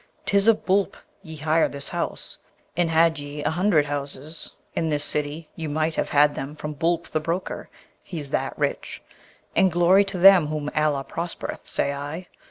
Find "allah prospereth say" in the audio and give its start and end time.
10.75-11.93